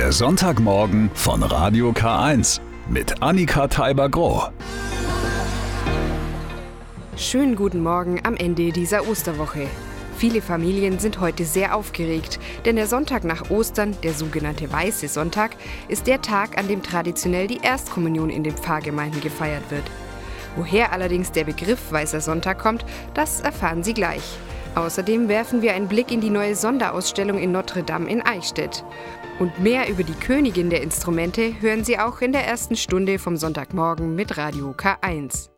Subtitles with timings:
[0.00, 4.44] Der Sonntagmorgen von Radio K1 mit Annika Teiber-Groh.
[7.18, 9.66] Schönen guten Morgen am Ende dieser Osterwoche.
[10.16, 15.50] Viele Familien sind heute sehr aufgeregt, denn der Sonntag nach Ostern, der sogenannte Weiße Sonntag,
[15.88, 19.84] ist der Tag, an dem traditionell die Erstkommunion in den Pfarrgemeinden gefeiert wird.
[20.56, 24.38] Woher allerdings der Begriff Weißer Sonntag kommt, das erfahren Sie gleich.
[24.74, 28.84] Außerdem werfen wir einen Blick in die neue Sonderausstellung in Notre Dame in Eichstätt.
[29.40, 33.36] Und mehr über die Königin der Instrumente hören Sie auch in der ersten Stunde vom
[33.36, 35.50] Sonntagmorgen mit Radio K1.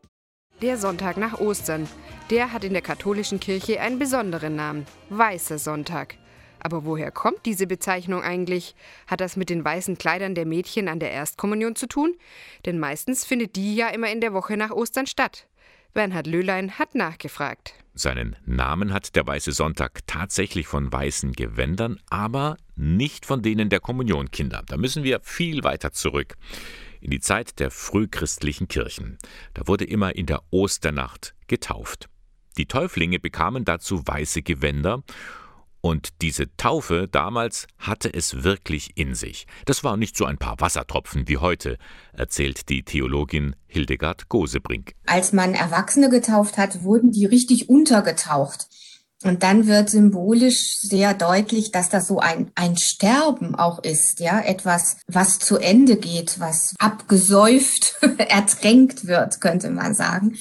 [0.63, 1.89] Der Sonntag nach Ostern,
[2.31, 6.15] der hat in der katholischen Kirche einen besonderen Namen, Weißer Sonntag.
[6.61, 8.75] Aber woher kommt diese Bezeichnung eigentlich?
[9.09, 12.15] Hat das mit den weißen Kleidern der Mädchen an der Erstkommunion zu tun?
[12.65, 15.49] Denn meistens findet die ja immer in der Woche nach Ostern statt.
[15.93, 17.75] Bernhard Löhlein hat nachgefragt.
[17.95, 23.81] Seinen Namen hat der Weiße Sonntag tatsächlich von weißen Gewändern, aber nicht von denen der
[23.81, 24.63] Kommunionkinder.
[24.67, 26.37] Da müssen wir viel weiter zurück.
[27.01, 29.19] In die Zeit der frühchristlichen Kirchen.
[29.53, 32.09] Da wurde immer in der Osternacht getauft.
[32.57, 35.03] Die Täuflinge bekamen dazu weiße Gewänder
[35.83, 39.47] und diese Taufe damals hatte es wirklich in sich.
[39.67, 41.77] Das war nicht so ein paar Wassertropfen wie heute,
[42.13, 44.95] erzählt die Theologin Hildegard Gosebrink.
[45.07, 48.69] Als man Erwachsene getauft hat, wurden die richtig untergetaucht.
[49.25, 54.41] Und dann wird symbolisch sehr deutlich, dass das so ein, ein Sterben auch ist, ja,
[54.41, 60.37] etwas, was zu Ende geht, was abgesäuft, ertränkt wird, könnte man sagen.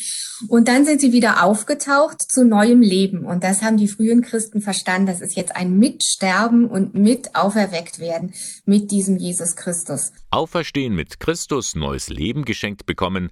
[0.47, 3.25] Und dann sind sie wieder aufgetaucht zu neuem Leben.
[3.25, 5.07] Und das haben die frühen Christen verstanden.
[5.07, 8.33] Das ist jetzt ein Mitsterben und mit auferweckt werden
[8.65, 10.11] mit diesem Jesus Christus.
[10.31, 13.29] Auferstehen mit Christus, neues Leben geschenkt bekommen,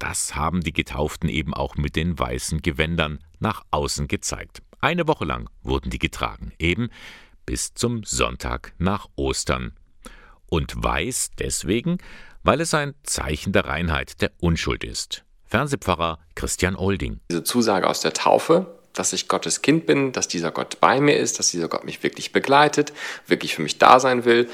[0.00, 4.62] das haben die Getauften eben auch mit den weißen Gewändern nach außen gezeigt.
[4.82, 6.88] Eine Woche lang wurden die getragen, eben
[7.44, 9.72] bis zum Sonntag nach Ostern.
[10.46, 11.98] Und weiß deswegen,
[12.42, 15.24] weil es ein Zeichen der Reinheit, der Unschuld ist.
[15.44, 17.20] Fernsehpfarrer Christian Olding.
[17.30, 21.18] Diese Zusage aus der Taufe, dass ich Gottes Kind bin, dass dieser Gott bei mir
[21.18, 22.94] ist, dass dieser Gott mich wirklich begleitet,
[23.26, 24.48] wirklich für mich da sein will,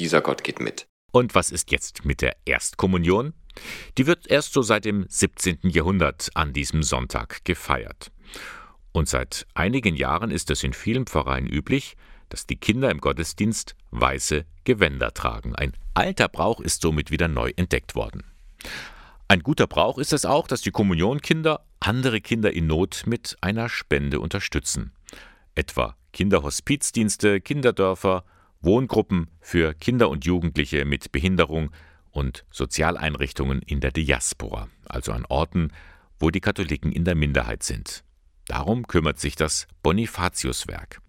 [0.00, 0.86] dieser Gott geht mit.
[1.12, 3.34] Und was ist jetzt mit der Erstkommunion?
[3.98, 5.58] Die wird erst so seit dem 17.
[5.62, 8.10] Jahrhundert an diesem Sonntag gefeiert.
[8.92, 11.96] Und seit einigen Jahren ist es in vielen Pfarreien üblich,
[12.28, 15.54] dass die Kinder im Gottesdienst weiße Gewänder tragen.
[15.54, 18.24] Ein alter Brauch ist somit wieder neu entdeckt worden.
[19.28, 23.68] Ein guter Brauch ist es auch, dass die Kommunionkinder andere Kinder in Not mit einer
[23.68, 24.92] Spende unterstützen.
[25.54, 28.24] Etwa Kinderhospizdienste, Kinderdörfer,
[28.60, 31.70] Wohngruppen für Kinder und Jugendliche mit Behinderung
[32.10, 35.72] und Sozialeinrichtungen in der Diaspora, also an Orten,
[36.18, 38.02] wo die Katholiken in der Minderheit sind.
[38.50, 41.00] Darum kümmert sich das Bonifatiuswerk.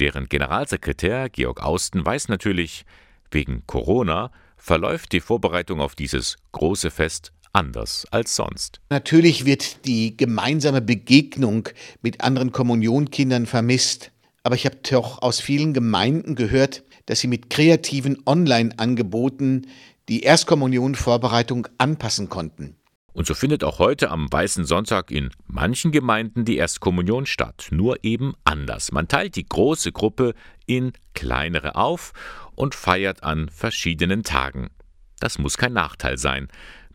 [0.00, 2.84] Deren Generalsekretär Georg Austen weiß natürlich,
[3.30, 8.82] wegen Corona verläuft die Vorbereitung auf dieses große Fest anders als sonst.
[8.90, 11.70] Natürlich wird die gemeinsame Begegnung
[12.02, 14.12] mit anderen Kommunionkindern vermisst.
[14.42, 19.68] Aber ich habe doch aus vielen Gemeinden gehört, dass sie mit kreativen Online-Angeboten
[20.10, 22.77] die Erstkommunionvorbereitung anpassen konnten.
[23.18, 28.04] Und so findet auch heute am Weißen Sonntag in manchen Gemeinden die Erstkommunion statt, nur
[28.04, 28.92] eben anders.
[28.92, 30.34] Man teilt die große Gruppe
[30.66, 32.12] in kleinere auf
[32.54, 34.70] und feiert an verschiedenen Tagen.
[35.18, 36.46] Das muss kein Nachteil sein,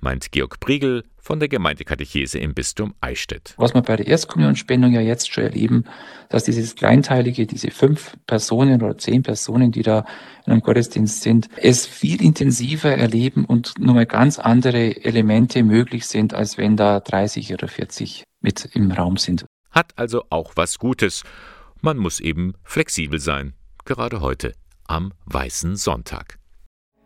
[0.03, 3.55] meint Georg Priegel von der Gemeindekatechese im Bistum Eichstätt.
[3.57, 5.85] Was wir bei der Erstkommunionspendung ja jetzt schon erleben,
[6.29, 10.05] dass dieses Kleinteilige, diese fünf Personen oder zehn Personen, die da
[10.45, 16.33] in einem Gottesdienst sind, es viel intensiver erleben und nochmal ganz andere Elemente möglich sind,
[16.33, 19.45] als wenn da 30 oder 40 mit im Raum sind.
[19.71, 21.23] Hat also auch was Gutes.
[21.81, 23.53] Man muss eben flexibel sein,
[23.85, 24.53] gerade heute
[24.85, 26.37] am Weißen Sonntag.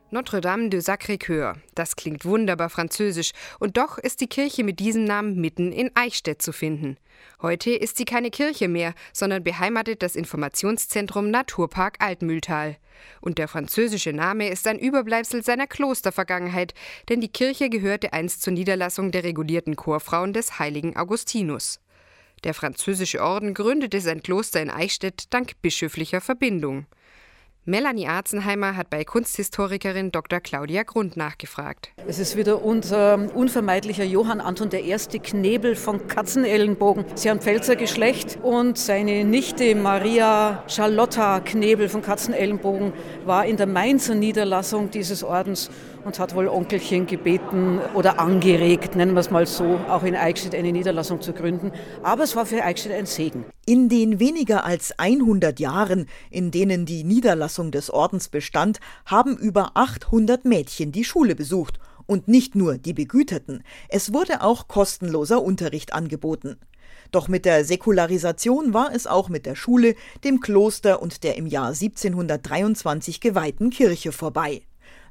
[0.09, 1.55] Notre-Dame de Sacré-Cœur.
[1.75, 3.31] Das klingt wunderbar französisch.
[3.59, 6.95] Und doch ist die Kirche mit diesem Namen mitten in Eichstätt zu finden.
[7.41, 12.77] Heute ist sie keine Kirche mehr, sondern beheimatet das Informationszentrum Naturpark Altmühltal.
[13.19, 16.73] Und der französische Name ist ein Überbleibsel seiner Klostervergangenheit,
[17.09, 21.81] denn die Kirche gehörte einst zur Niederlassung der regulierten Chorfrauen des heiligen Augustinus.
[22.45, 26.85] Der französische Orden gründete sein Kloster in Eichstätt dank bischöflicher Verbindung.
[27.69, 30.39] Melanie Arzenheimer hat bei Kunsthistorikerin Dr.
[30.39, 31.91] Claudia Grund nachgefragt.
[32.07, 34.95] Es ist wieder unser unvermeidlicher Johann Anton I.
[35.19, 37.03] Knebel von Katzenellenbogen.
[37.15, 42.93] Sie haben Pfälzer Geschlecht und seine Nichte Maria Charlotta Knebel von Katzenellenbogen
[43.25, 45.69] war in der Mainzer Niederlassung dieses Ordens
[46.05, 50.55] und hat wohl Onkelchen gebeten oder angeregt, nennen wir es mal so, auch in Eichstätt
[50.55, 51.71] eine Niederlassung zu gründen.
[52.03, 53.45] Aber es war für Eichstätt ein Segen.
[53.65, 59.71] In den weniger als 100 Jahren, in denen die Niederlassung des Ordens bestand, haben über
[59.73, 61.79] 800 Mädchen die Schule besucht.
[62.05, 66.57] Und nicht nur die Begüterten, es wurde auch kostenloser Unterricht angeboten.
[67.11, 71.47] Doch mit der Säkularisation war es auch mit der Schule, dem Kloster und der im
[71.47, 74.61] Jahr 1723 geweihten Kirche vorbei.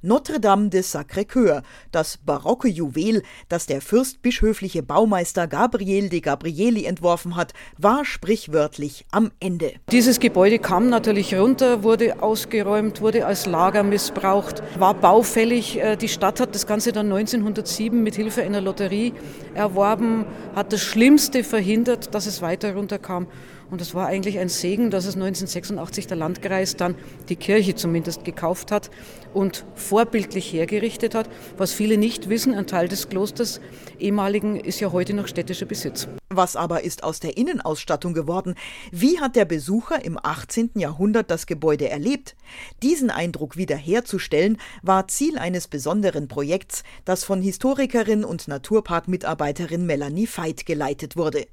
[0.06, 7.52] Notre-Dame de Sacré-Cœur, das barocke Juwel, das der fürstbischöfliche Baumeister Gabriel de Gabrieli entworfen hat,
[7.76, 9.72] war sprichwörtlich am Ende.
[9.90, 15.80] Dieses Gebäude kam natürlich runter, wurde ausgeräumt, wurde als Lager missbraucht, war baufällig.
[15.80, 19.12] Äh, die Stadt hat das Ganze dann 1907 mit Hilfe einer Lotterie
[19.54, 20.24] erworben,
[20.54, 23.26] hat das Schlimmste verhindert, dass es weiter runterkam.
[23.70, 26.94] Und es war eigentlich ein Segen, dass es 1986 der Landkreis dann
[27.28, 28.90] die Kirche zumindest gekauft hat
[29.34, 31.28] und vorbildlich hergerichtet hat.
[31.56, 33.60] Was viele nicht wissen, ein Teil des Klosters
[33.98, 36.06] ehemaligen ist ja heute noch städtischer Besitz.
[36.28, 38.54] Was aber ist aus der Innenausstattung geworden?
[38.92, 40.70] Wie hat der Besucher im 18.
[40.74, 42.36] Jahrhundert das Gebäude erlebt?
[42.82, 50.66] Diesen Eindruck wiederherzustellen war Ziel eines besonderen Projekts, das von Historikerin und Naturparkmitarbeiterin Melanie Veit
[50.66, 51.46] geleitet wurde.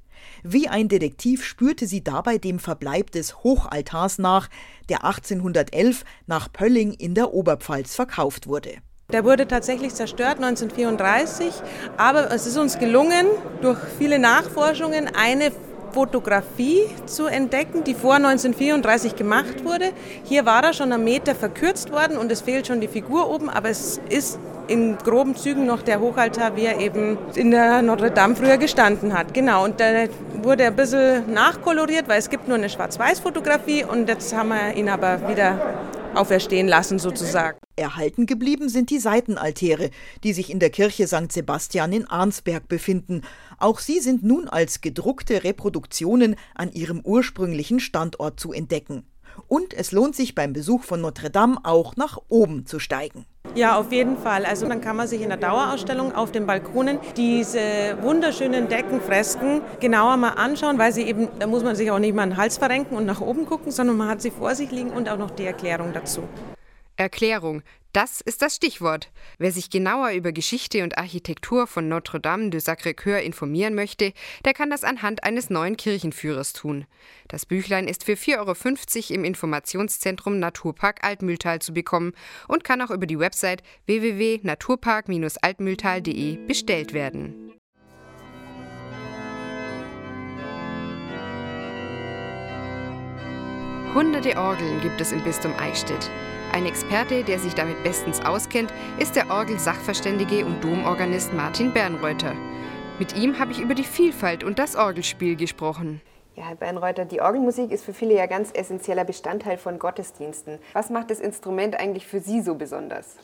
[0.44, 4.50] Wie ein Detektiv spürte sie dabei dem Verbleib des Hochaltars nach,
[4.90, 8.76] der 1811 nach Pölling in der Oberpfalz verkauft wurde.
[9.12, 11.54] Der wurde tatsächlich zerstört 1934,
[11.98, 13.28] aber es ist uns gelungen,
[13.62, 15.52] durch viele Nachforschungen eine
[15.94, 19.92] Fotografie zu entdecken, die vor 1934 gemacht wurde.
[20.24, 23.50] Hier war er schon am Meter verkürzt worden und es fehlt schon die Figur oben,
[23.50, 28.12] aber es ist in groben Zügen noch der Hochaltar, wie er eben in der Notre
[28.12, 29.34] Dame früher gestanden hat.
[29.34, 29.86] Genau, und da
[30.42, 34.90] wurde ein bisschen nachkoloriert, weil es gibt nur eine Schwarz-Weiß-Fotografie und jetzt haben wir ihn
[34.90, 35.58] aber wieder
[36.16, 37.58] auferstehen lassen sozusagen.
[37.76, 39.90] Erhalten geblieben sind die Seitenaltäre,
[40.24, 41.32] die sich in der Kirche St.
[41.32, 43.22] Sebastian in Arnsberg befinden.
[43.58, 49.06] Auch sie sind nun als gedruckte Reproduktionen an ihrem ursprünglichen Standort zu entdecken.
[49.54, 53.28] Und es lohnt sich beim Besuch von Notre Dame auch nach oben zu steigen.
[53.54, 54.46] Ja, auf jeden Fall.
[54.46, 57.60] Also dann kann man sich in der Dauerausstellung auf den Balkonen diese
[58.02, 62.26] wunderschönen Deckenfresken genauer mal anschauen, weil sie eben, da muss man sich auch nicht mal
[62.26, 65.08] den Hals verrenken und nach oben gucken, sondern man hat sie vor sich liegen und
[65.08, 66.24] auch noch die Erklärung dazu.
[66.96, 67.62] Erklärung.
[67.94, 69.12] Das ist das Stichwort.
[69.38, 74.14] Wer sich genauer über Geschichte und Architektur von Notre-Dame de Sacré-Cœur informieren möchte,
[74.46, 76.88] der kann das anhand eines neuen Kirchenführers tun.
[77.28, 78.56] Das Büchlein ist für 4,50 Euro
[79.14, 82.14] im Informationszentrum Naturpark Altmühltal zu bekommen
[82.48, 87.43] und kann auch über die Website www.naturpark-altmühltal.de bestellt werden.
[93.94, 96.10] Hunderte Orgeln gibt es im Bistum Eichstätt.
[96.52, 102.34] Ein Experte, der sich damit bestens auskennt, ist der Orgelsachverständige und Domorganist Martin Bernreuter.
[102.98, 106.02] Mit ihm habe ich über die Vielfalt und das Orgelspiel gesprochen.
[106.36, 110.58] Ja, Herr Bernreuter, die Orgelmusik ist für viele ja ganz essentieller Bestandteil von Gottesdiensten.
[110.74, 113.18] Was macht das Instrument eigentlich für Sie so besonders?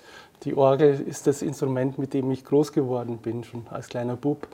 [0.44, 3.44] Die Orgel ist das Instrument, mit dem ich groß geworden bin.
[3.44, 4.48] Schon als kleiner Bub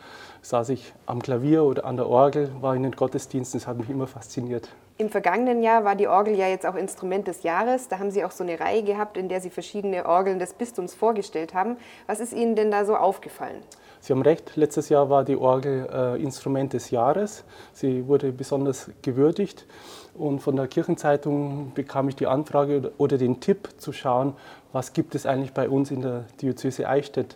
[0.43, 3.59] saß ich am Klavier oder an der Orgel, war in den Gottesdiensten.
[3.59, 4.69] Das hat mich immer fasziniert.
[4.97, 7.89] Im vergangenen Jahr war die Orgel ja jetzt auch Instrument des Jahres.
[7.89, 10.93] Da haben Sie auch so eine Reihe gehabt, in der Sie verschiedene Orgeln des Bistums
[10.95, 11.75] vorgestellt haben.
[12.07, 13.61] Was ist Ihnen denn da so aufgefallen?
[13.99, 17.43] Sie haben recht, letztes Jahr war die Orgel äh, Instrument des Jahres.
[17.73, 19.65] Sie wurde besonders gewürdigt.
[20.13, 24.33] Und von der Kirchenzeitung bekam ich die Anfrage oder den Tipp zu schauen,
[24.71, 27.35] was gibt es eigentlich bei uns in der Diözese Eichstätt.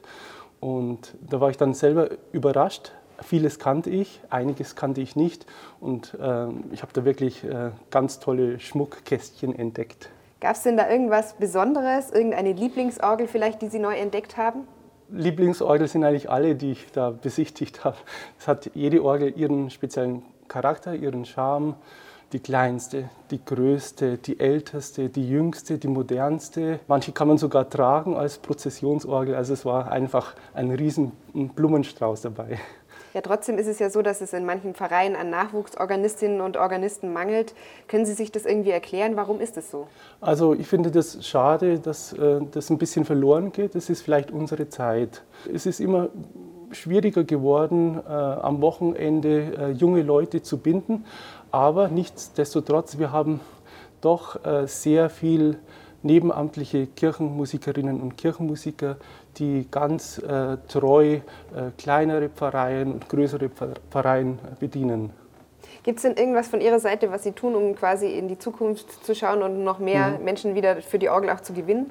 [0.61, 5.45] Und da war ich dann selber überrascht, Vieles kannte ich, einiges kannte ich nicht
[5.79, 10.09] und äh, ich habe da wirklich äh, ganz tolle Schmuckkästchen entdeckt.
[10.39, 14.67] Gab es denn da irgendwas Besonderes, irgendeine Lieblingsorgel vielleicht, die Sie neu entdeckt haben?
[15.11, 17.97] Lieblingsorgel sind eigentlich alle, die ich da besichtigt habe.
[18.39, 21.75] Es hat jede Orgel ihren speziellen Charakter, ihren Charme.
[22.31, 26.79] Die kleinste, die größte, die älteste, die jüngste, die modernste.
[26.87, 29.33] Manche kann man sogar tragen als Prozessionsorgel.
[29.33, 32.59] Also es war einfach ein riesen Blumenstrauß dabei.
[33.19, 37.11] Ja, trotzdem ist es ja so, dass es in manchen Vereinen an Nachwuchsorganistinnen und Organisten
[37.11, 37.53] mangelt.
[37.89, 39.17] Können Sie sich das irgendwie erklären?
[39.17, 39.87] Warum ist es so?
[40.21, 43.75] Also ich finde das schade, dass äh, das ein bisschen verloren geht.
[43.75, 45.21] Das ist vielleicht unsere Zeit.
[45.53, 46.07] Es ist immer
[46.71, 51.03] schwieriger geworden, äh, am Wochenende äh, junge Leute zu binden.
[51.51, 53.41] Aber nichtsdestotrotz, wir haben
[53.99, 55.57] doch sehr viel
[56.03, 58.97] nebenamtliche Kirchenmusikerinnen und Kirchenmusiker,
[59.37, 61.21] die ganz äh, treu äh,
[61.77, 63.49] kleinere Pfarreien und größere
[63.89, 65.11] Pfarreien bedienen.
[65.83, 69.05] Gibt es denn irgendwas von Ihrer Seite, was Sie tun, um quasi in die Zukunft
[69.05, 70.25] zu schauen und noch mehr mhm.
[70.25, 71.89] Menschen wieder für die Orgel auch zu gewinnen?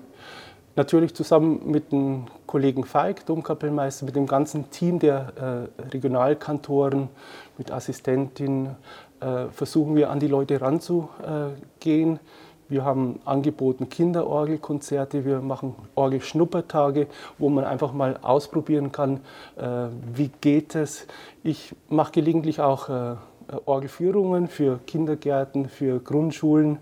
[0.77, 7.09] Natürlich zusammen mit dem Kollegen Feig, Domkapellmeister, mit dem ganzen Team der äh, Regionalkantoren,
[7.57, 8.77] mit Assistentin,
[9.21, 12.21] äh, versuchen wir an die Leute ranzugehen.
[12.69, 17.07] Wir haben angeboten Kinderorgelkonzerte, wir machen Orgelschnuppertage,
[17.39, 19.21] wo man einfach mal ausprobieren kann,
[19.57, 21.07] äh, wie geht es.
[21.43, 23.17] Ich mache gelegentlich auch äh,
[23.65, 26.79] Orgelführungen für Kindergärten, für Grundschulen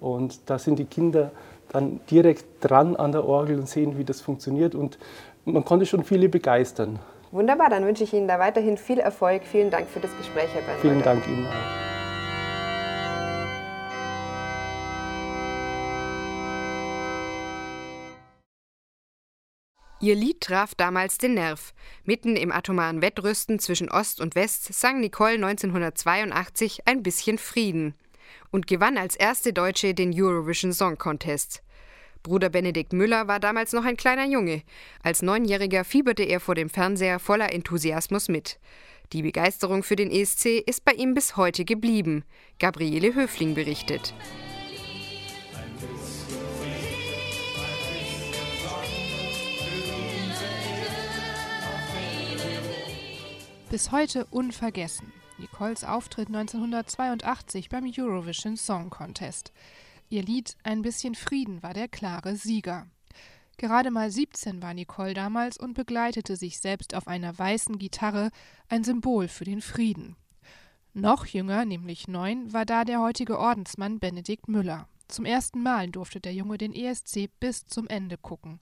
[0.00, 1.30] und da sind die Kinder
[1.68, 4.98] dann direkt dran an der Orgel und sehen, wie das funktioniert und
[5.44, 6.98] man konnte schon viele begeistern.
[7.30, 9.42] Wunderbar, dann wünsche ich Ihnen da weiterhin viel Erfolg.
[9.44, 10.80] Vielen Dank für das Gespräch, Herr Bernhard.
[10.80, 11.85] Vielen Dank Ihnen auch.
[19.98, 21.72] Ihr Lied traf damals den Nerv.
[22.04, 27.94] Mitten im atomaren Wettrüsten zwischen Ost und West sang Nicole 1982 ein bisschen Frieden
[28.50, 31.62] und gewann als erste Deutsche den Eurovision Song Contest.
[32.22, 34.62] Bruder Benedikt Müller war damals noch ein kleiner Junge.
[35.02, 38.58] Als Neunjähriger fieberte er vor dem Fernseher voller Enthusiasmus mit.
[39.12, 42.24] Die Begeisterung für den ESC ist bei ihm bis heute geblieben.
[42.58, 44.12] Gabriele Höfling berichtet.
[53.68, 55.12] Bis heute unvergessen.
[55.38, 59.52] Nicoles Auftritt 1982 beim Eurovision Song Contest.
[60.08, 62.86] Ihr Lied Ein bisschen Frieden war der klare Sieger.
[63.56, 68.30] Gerade mal 17 war Nicole damals und begleitete sich selbst auf einer weißen Gitarre,
[68.68, 70.14] ein Symbol für den Frieden.
[70.94, 74.86] Noch jünger, nämlich neun, war da der heutige Ordensmann Benedikt Müller.
[75.08, 78.60] Zum ersten Mal durfte der Junge den ESC bis zum Ende gucken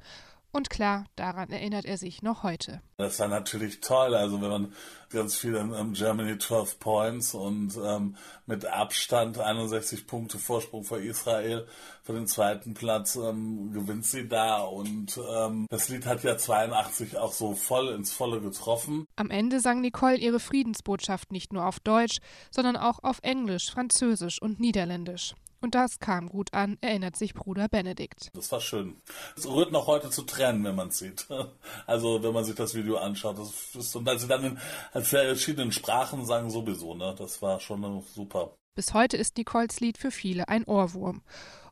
[0.54, 2.80] und klar, daran erinnert er sich noch heute.
[2.96, 4.14] Das war natürlich toll.
[4.14, 4.72] Also wenn man
[5.10, 10.98] ganz viel in um, Germany 12 Points und ähm, mit Abstand 61 Punkte Vorsprung vor
[10.98, 11.66] Israel
[12.02, 14.62] für den zweiten Platz ähm, gewinnt sie da.
[14.62, 19.06] Und ähm, das Lied hat ja 82 auch so voll ins Volle getroffen.
[19.16, 22.18] Am Ende sang Nicole ihre Friedensbotschaft nicht nur auf Deutsch,
[22.52, 25.34] sondern auch auf Englisch, Französisch und Niederländisch.
[25.64, 28.28] Und das kam gut an, erinnert sich Bruder Benedikt.
[28.34, 29.00] Das war schön.
[29.34, 31.26] Es rührt noch heute zu Tränen, wenn man es sieht.
[31.86, 33.38] Also wenn man sich das Video anschaut.
[33.38, 34.58] Das ist, und als sie dann
[34.92, 37.14] in, verschiedenen Sprachen sagen, sowieso, ne?
[37.16, 38.54] Das war schon super.
[38.74, 41.22] Bis heute ist Nicoles Lied für viele ein Ohrwurm.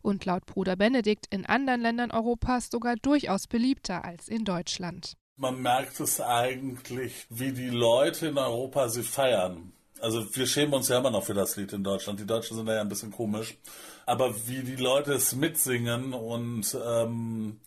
[0.01, 5.19] Und laut Bruder Benedikt in anderen Ländern Europas sogar durchaus beliebter als in Deutschland.
[5.37, 9.75] Man merkt es eigentlich, wie die Leute in Europa sie feiern.
[10.03, 12.19] Also wir schämen uns ja immer noch für das Lied in Deutschland.
[12.19, 13.57] Die Deutschen sind da ja ein bisschen komisch.
[14.05, 17.61] Aber wie die Leute es mitsingen und ähm,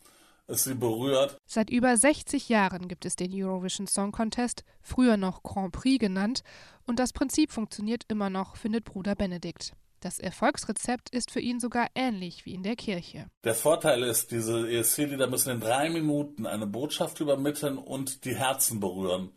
[0.48, 1.38] es sie berührt.
[1.46, 6.44] Seit über 60 Jahren gibt es den Eurovision Song Contest, früher noch Grand Prix genannt,
[6.86, 9.74] und das Prinzip funktioniert immer noch, findet Bruder Benedikt.
[10.02, 13.26] Das Erfolgsrezept ist für ihn sogar ähnlich wie in der Kirche.
[13.44, 18.80] Der Vorteil ist, diese ESC-Lieder müssen in drei Minuten eine Botschaft übermitteln und die Herzen
[18.80, 19.32] berühren.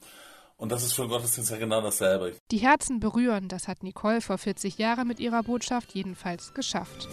[0.61, 2.35] Und das ist für den Gottesdienst ja genau dasselbe.
[2.50, 7.09] Die Herzen berühren, das hat Nicole vor 40 Jahren mit ihrer Botschaft jedenfalls geschafft.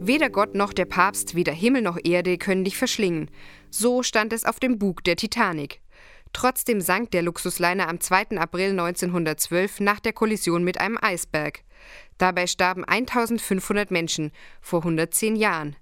[0.00, 3.30] Weder Gott noch der Papst, weder Himmel noch Erde können dich verschlingen.
[3.70, 5.82] So stand es auf dem Bug der Titanic.
[6.32, 8.38] Trotzdem sank der Luxusliner am 2.
[8.38, 11.62] April 1912 nach der Kollision mit einem Eisberg.
[12.22, 15.74] Dabei starben 1500 Menschen vor 110 Jahren.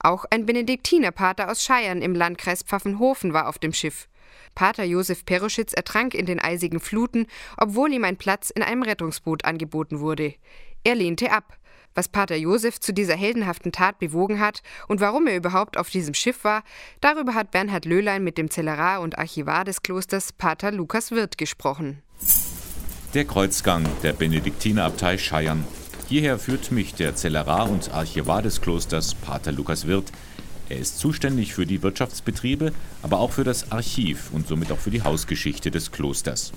[0.00, 4.08] Auch ein Benediktinerpater aus Scheiern im Landkreis Pfaffenhofen war auf dem Schiff.
[4.56, 9.44] Pater Josef Peruschitz ertrank in den eisigen Fluten, obwohl ihm ein Platz in einem Rettungsboot
[9.44, 10.34] angeboten wurde.
[10.82, 11.58] Er lehnte ab.
[11.94, 16.14] Was Pater Josef zu dieser heldenhaften Tat bewogen hat und warum er überhaupt auf diesem
[16.14, 16.64] Schiff war,
[17.02, 22.02] darüber hat Bernhard Löhlein mit dem Zellerar und Archivar des Klosters Pater Lukas Wirth gesprochen.
[23.14, 25.64] Der Kreuzgang der Benediktinerabtei Scheiern.
[26.08, 30.12] Hierher führt mich der Zellerar und Archivar des Klosters, Pater Lukas Wirth.
[30.68, 34.90] Er ist zuständig für die Wirtschaftsbetriebe, aber auch für das Archiv und somit auch für
[34.90, 36.52] die Hausgeschichte des Klosters.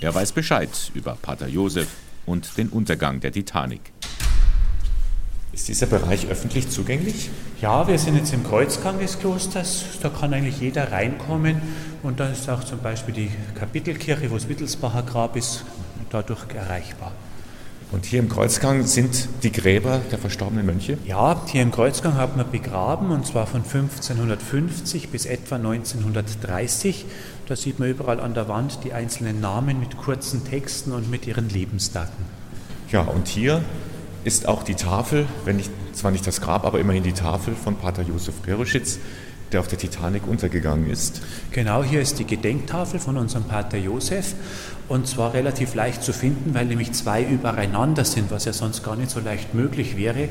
[0.00, 1.86] Er weiß Bescheid über Pater Josef
[2.26, 3.80] und den Untergang der Titanic.
[5.52, 7.30] Ist dieser Bereich öffentlich zugänglich?
[7.60, 9.84] Ja, wir sind jetzt im Kreuzgang des Klosters.
[10.02, 11.60] Da kann eigentlich jeder reinkommen.
[12.02, 15.64] Und da ist auch zum Beispiel die Kapitelkirche, wo das Wittelsbacher Grab ist,
[16.10, 17.12] dadurch erreichbar.
[17.90, 20.98] Und hier im Kreuzgang sind die Gräber der verstorbenen Mönche?
[21.06, 27.06] Ja, hier im Kreuzgang hat man begraben und zwar von 1550 bis etwa 1930.
[27.46, 31.26] Da sieht man überall an der Wand die einzelnen Namen mit kurzen Texten und mit
[31.26, 32.26] ihren Lebensdaten.
[32.92, 33.62] Ja, und hier
[34.24, 37.76] ist auch die Tafel, wenn nicht, zwar nicht das Grab, aber immerhin die Tafel von
[37.76, 38.98] Pater Josef Peruschitz,
[39.52, 41.22] der auf der Titanic untergegangen ist.
[41.52, 44.34] Genau, hier ist die Gedenktafel von unserem Pater Josef
[44.88, 48.96] und zwar relativ leicht zu finden, weil nämlich zwei übereinander sind, was ja sonst gar
[48.96, 50.28] nicht so leicht möglich wäre.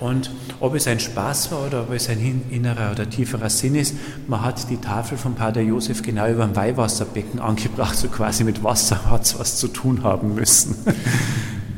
[0.00, 3.96] Und ob es ein Spaß war oder ob es ein innerer oder tieferer Sinn ist,
[4.28, 8.62] man hat die Tafel von Pater Josef genau über dem Weihwasserbecken angebracht, so quasi mit
[8.62, 10.76] Wasser hat es was zu tun haben müssen.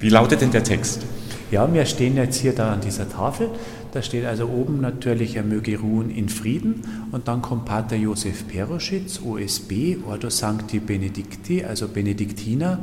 [0.00, 1.00] Wie lautet denn der Text?
[1.50, 3.50] Ja, wir stehen jetzt hier da an dieser Tafel.
[3.92, 6.84] Da steht also oben natürlich, er möge ruhen in Frieden.
[7.10, 12.78] Und dann kommt Pater Josef Peroschitz, OSB, Ordo Sancti Benedicti, also Benediktiner.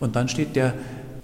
[0.00, 0.72] Und dann steht der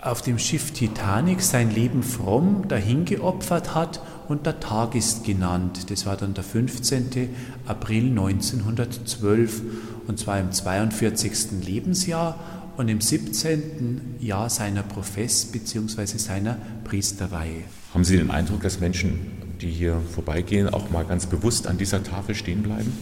[0.02, 5.90] auf dem Schiff Titanic sein Leben fromm dahingeopfert hat und der Tag ist genannt.
[5.90, 7.30] Das war dann der 15.
[7.66, 9.62] April 1912
[10.06, 11.64] und zwar im 42.
[11.64, 12.38] Lebensjahr
[12.76, 14.16] und im 17.
[14.20, 16.18] Jahr seiner Profess bzw.
[16.18, 17.64] seiner Priesterweihe.
[17.92, 19.20] Haben Sie den Eindruck, dass Menschen,
[19.60, 22.92] die hier vorbeigehen, auch mal ganz bewusst an dieser Tafel stehen bleiben?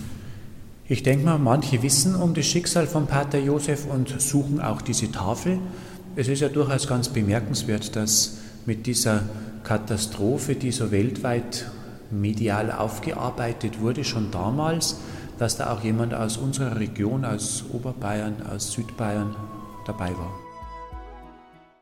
[0.87, 5.11] Ich denke mal, manche wissen um das Schicksal von Pater Josef und suchen auch diese
[5.11, 5.59] Tafel.
[6.17, 9.23] Es ist ja durchaus ganz bemerkenswert, dass mit dieser
[9.65, 11.71] Katastrophe, die so weltweit
[12.11, 14.97] medial aufgearbeitet wurde, schon damals,
[15.39, 19.35] dass da auch jemand aus unserer Region, aus Oberbayern, aus Südbayern
[19.87, 20.33] dabei war.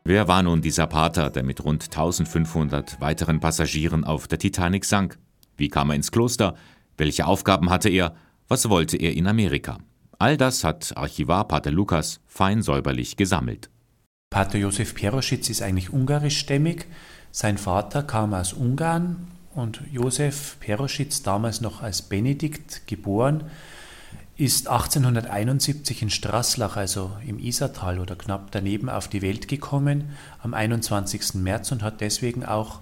[0.04, 5.18] Wer war nun dieser Pater, der mit rund 1500 weiteren Passagieren auf der Titanic sank?
[5.56, 6.54] Wie kam er ins Kloster?
[6.96, 8.14] Welche Aufgaben hatte er?
[8.48, 9.78] Was wollte er in Amerika?
[10.18, 13.70] All das hat Archivar Pater Lukas fein säuberlich gesammelt.
[14.30, 16.86] Pater Josef Peroschitz ist eigentlich ungarischstämmig.
[17.30, 23.44] Sein Vater kam aus Ungarn und Josef Peroschitz, damals noch als Benedikt geboren,
[24.40, 30.54] ist 1871 in Straßlach, also im Isertal oder knapp daneben, auf die Welt gekommen am
[30.54, 31.34] 21.
[31.34, 32.80] März und hat deswegen auch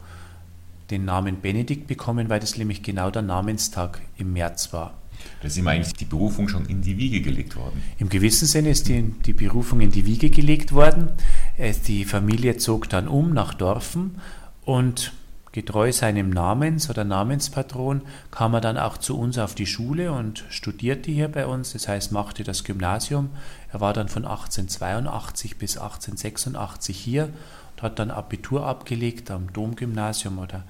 [0.92, 4.94] den Namen Benedikt bekommen, weil das nämlich genau der Namenstag im März war.
[5.42, 7.82] Da ist ihm eigentlich die Berufung schon in die Wiege gelegt worden.
[7.98, 11.08] Im gewissen Sinne ist die, die Berufung in die Wiege gelegt worden.
[11.56, 14.20] Äh, die Familie zog dann um nach Dorfen
[14.64, 15.12] und
[15.52, 20.44] getreu seinem Namens oder Namenspatron kam er dann auch zu uns auf die Schule und
[20.50, 23.30] studierte hier bei uns, das heißt machte das Gymnasium.
[23.72, 27.30] Er war dann von 1882 bis 1886 hier
[27.76, 30.64] und hat dann Abitur abgelegt am Domgymnasium oder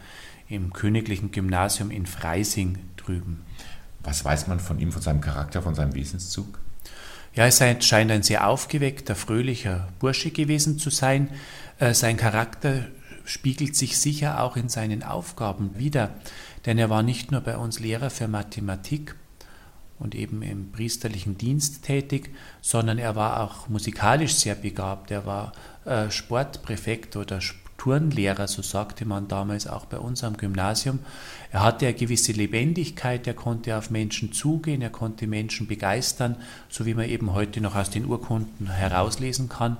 [0.49, 3.43] im Königlichen Gymnasium in Freising drüben.
[4.03, 6.59] Was weiß man von ihm, von seinem Charakter, von seinem Wesenszug?
[7.35, 11.29] Ja, es scheint ein sehr aufgeweckter, fröhlicher Bursche gewesen zu sein.
[11.79, 12.87] Äh, sein Charakter
[13.29, 16.15] spiegelt sich sicher auch in seinen Aufgaben wider,
[16.65, 19.15] denn er war nicht nur bei uns Lehrer für Mathematik
[19.99, 22.31] und eben im priesterlichen Dienst tätig,
[22.63, 25.11] sondern er war auch musikalisch sehr begabt.
[25.11, 25.53] Er war
[25.85, 27.41] äh, Sportpräfekt oder
[27.77, 31.01] Turnlehrer, so sagte man damals auch bei uns am Gymnasium.
[31.53, 36.37] Er hatte eine gewisse Lebendigkeit, er konnte auf Menschen zugehen, er konnte Menschen begeistern,
[36.69, 39.77] so wie man eben heute noch aus den Urkunden herauslesen kann.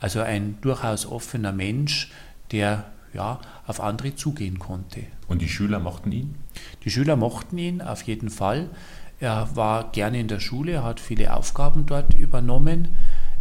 [0.00, 2.10] Also ein durchaus offener Mensch,
[2.52, 5.02] der ja, auf andere zugehen konnte.
[5.26, 6.36] Und die Schüler mochten ihn?
[6.84, 8.70] Die Schüler mochten ihn auf jeden Fall.
[9.18, 12.96] Er war gerne in der Schule, er hat viele Aufgaben dort übernommen.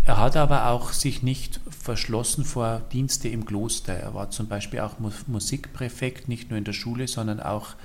[0.06, 3.93] Er hat aber auch sich nicht verschlossen vor Dienste im Kloster.
[3.93, 4.95] Er war zum Beispiel auch
[5.28, 7.76] Musikpräfekt, nicht nur in der Schule, sondern auch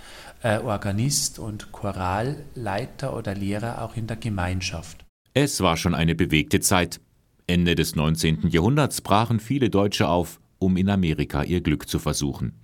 [0.43, 5.05] äh, Organist und Choralleiter oder Lehrer auch in der Gemeinschaft.
[5.35, 7.01] Es war schon eine bewegte Zeit.
[7.47, 8.49] Ende des 19.
[8.49, 12.61] Jahrhunderts brachen viele Deutsche auf, um in Amerika ihr Glück zu versuchen.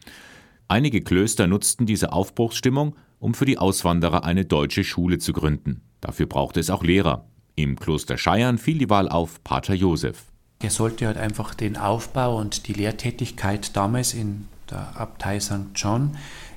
[0.68, 5.82] Einige Klöster nutzten diese Aufbruchsstimmung, um für die Auswanderer eine deutsche Schule zu gründen.
[6.00, 7.26] Dafür brauchte es auch Lehrer.
[7.56, 10.24] Im Kloster Scheiern fiel die Wahl auf Pater Josef.
[10.60, 15.72] Er sollte halt einfach den Aufbau und die Lehrtätigkeit damals in der Abtei St.
[15.74, 16.16] John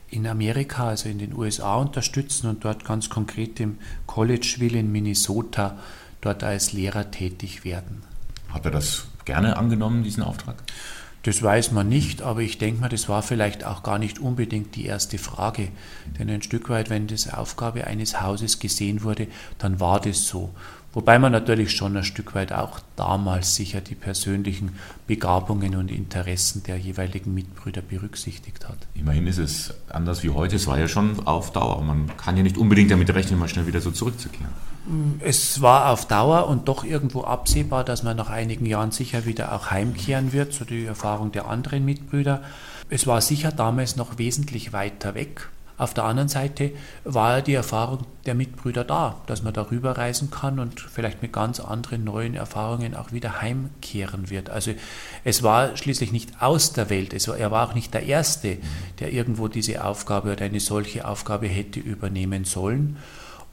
[0.10, 5.78] in Amerika, also in den USA, unterstützen und dort ganz konkret im Collegeville in Minnesota
[6.22, 8.04] dort als Lehrer tätig werden.
[8.50, 10.64] Hat er das gerne angenommen, diesen Auftrag?
[11.24, 14.76] Das weiß man nicht, aber ich denke mal, das war vielleicht auch gar nicht unbedingt
[14.76, 15.70] die erste Frage.
[16.20, 20.54] Denn ein Stück weit, wenn das Aufgabe eines Hauses gesehen wurde, dann war das so.
[20.94, 24.78] Wobei man natürlich schon ein Stück weit auch damals sicher die persönlichen
[25.08, 28.78] Begabungen und Interessen der jeweiligen Mitbrüder berücksichtigt hat.
[28.94, 30.56] Immerhin ist es anders wie heute.
[30.56, 31.82] Es war ja schon auf Dauer.
[31.82, 34.54] Man kann ja nicht unbedingt damit rechnen, mal schnell wieder so zurückzukehren.
[35.20, 39.54] Es war auf Dauer und doch irgendwo absehbar, dass man nach einigen Jahren sicher wieder
[39.54, 42.44] auch heimkehren wird, so die Erfahrung der anderen Mitbrüder.
[42.90, 45.50] Es war sicher damals noch wesentlich weiter weg.
[45.78, 46.72] Auf der anderen Seite
[47.04, 51.60] war die Erfahrung der Mitbrüder da, dass man darüber reisen kann und vielleicht mit ganz
[51.60, 54.50] anderen neuen Erfahrungen auch wieder heimkehren wird.
[54.50, 54.74] Also
[55.24, 58.58] es war schließlich nicht aus der Welt, es war, er war auch nicht der Erste,
[59.00, 62.98] der irgendwo diese Aufgabe oder eine solche Aufgabe hätte übernehmen sollen.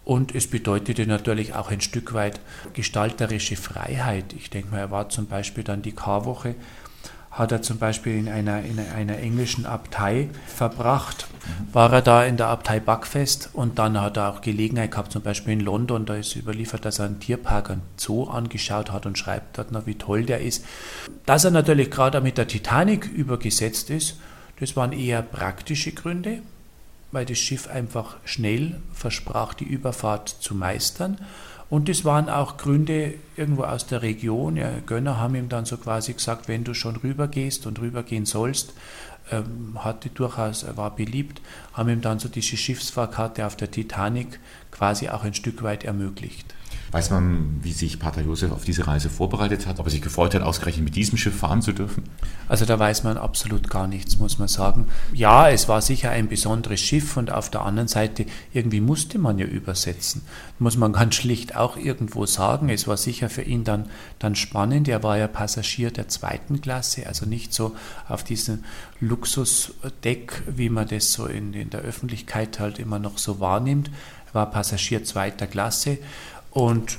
[0.04, 2.40] Und es bedeutete natürlich auch ein Stück weit
[2.72, 4.33] gestalterische Freiheit.
[4.33, 6.54] Ich denke mal, er war zum Beispiel dann die Karwoche
[7.30, 11.28] hat er zum Beispiel in einer, in einer englischen Abtei verbracht.
[11.72, 15.22] War er da in der Abtei Backfest und dann hat er auch Gelegenheit gehabt, zum
[15.22, 19.16] Beispiel in London, da ist überliefert, dass er einen Tierpark, einen Zoo angeschaut hat und
[19.16, 20.64] schreibt dort noch, wie toll der ist.
[21.24, 24.18] Dass er natürlich gerade mit der Titanic übergesetzt ist,
[24.58, 26.42] das waren eher praktische Gründe,
[27.12, 31.18] weil das Schiff einfach schnell versprach, die Überfahrt zu meistern.
[31.70, 34.56] Und das waren auch Gründe irgendwo aus der Region.
[34.56, 38.74] Ja, Gönner haben ihm dann so quasi gesagt, wenn du schon rübergehst und rübergehen sollst,
[39.30, 41.40] ähm, hatte durchaus, war beliebt,
[41.72, 44.40] haben ihm dann so diese Schiffsfahrkarte auf der Titanic
[44.72, 46.54] quasi auch ein Stück weit ermöglicht.
[46.92, 50.35] Weiß man, wie sich Pater Josef auf diese Reise vorbereitet hat, ob er sich gefreut
[50.35, 52.03] hat, ausgerechnet mit diesem Schiff fahren zu dürfen?
[52.48, 54.88] Also da weiß man absolut gar nichts, muss man sagen.
[55.12, 59.38] Ja, es war sicher ein besonderes Schiff und auf der anderen Seite, irgendwie musste man
[59.38, 60.22] ja übersetzen.
[60.59, 62.68] Muss man ganz schlicht auch irgendwo sagen.
[62.70, 63.87] Es war sicher für ihn dann,
[64.18, 64.88] dann spannend.
[64.88, 67.76] Er war ja Passagier der zweiten Klasse, also nicht so
[68.09, 68.64] auf diesem
[68.98, 73.92] Luxusdeck, wie man das so in, in der Öffentlichkeit halt immer noch so wahrnimmt.
[74.26, 75.98] Er war Passagier zweiter Klasse
[76.50, 76.98] und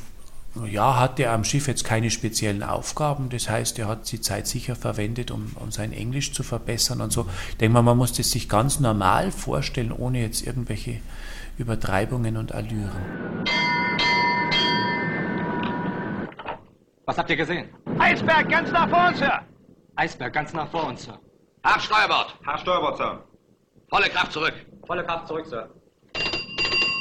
[0.66, 3.30] ja, hatte am Schiff jetzt keine speziellen Aufgaben.
[3.30, 7.12] Das heißt, er hat die Zeit sicher verwendet, um, um sein Englisch zu verbessern und
[7.12, 7.26] so.
[7.50, 11.00] Ich denke mal, man muss das sich ganz normal vorstellen, ohne jetzt irgendwelche
[11.58, 13.46] Übertreibungen und Allüren.
[17.06, 17.70] Was habt ihr gesehen?
[18.00, 19.42] Eisberg ganz nach vor uns, Sir.
[19.96, 21.20] Eisberg ganz nach vor uns, Sir.
[21.64, 22.36] Herr Steuerbord.
[22.46, 23.24] Herr Steuerbord, Sir.
[23.90, 24.54] Volle Kraft zurück.
[24.86, 25.70] Volle Kraft zurück, Sir.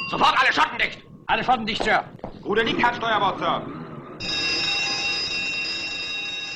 [0.09, 1.10] Sofort alle Schotten dicht.
[1.31, 2.03] Alle Schotten dicht, Sir.
[2.43, 3.65] Ruder liegt, Herr Steuerbord, Sir.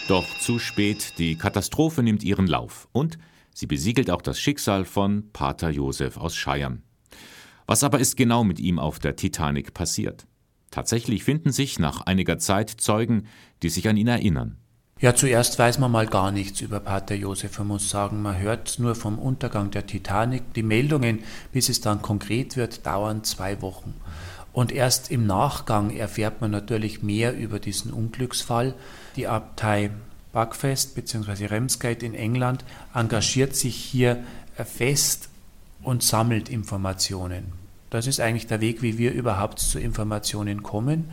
[0.09, 3.17] Doch zu spät, die Katastrophe nimmt ihren Lauf und
[3.53, 6.83] sie besiegelt auch das Schicksal von Pater Josef aus Scheiern.
[7.65, 10.27] Was aber ist genau mit ihm auf der Titanic passiert?
[10.71, 13.27] Tatsächlich finden sich nach einiger Zeit Zeugen,
[13.63, 14.57] die sich an ihn erinnern.
[14.99, 17.59] Ja, zuerst weiß man mal gar nichts über Pater Josef.
[17.59, 20.53] Man muss sagen, man hört nur vom Untergang der Titanic.
[20.53, 21.19] Die Meldungen,
[21.53, 23.93] bis es dann konkret wird, dauern zwei Wochen.
[24.55, 28.73] Und erst im Nachgang erfährt man natürlich mehr über diesen Unglücksfall.
[29.17, 29.89] Die Abtei
[30.31, 31.47] Buckfest bzw.
[31.47, 32.63] Ramsgate in England
[32.93, 34.23] engagiert sich hier
[34.55, 35.27] fest
[35.83, 37.51] und sammelt Informationen.
[37.89, 41.11] Das ist eigentlich der Weg, wie wir überhaupt zu Informationen kommen.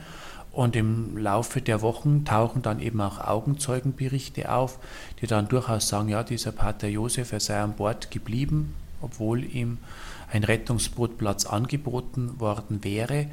[0.52, 4.78] Und im Laufe der Wochen tauchen dann eben auch Augenzeugenberichte auf,
[5.20, 9.78] die dann durchaus sagen, ja, dieser Pater Josef, er sei an Bord geblieben, obwohl ihm
[10.32, 13.26] ein Rettungsbootplatz angeboten worden wäre.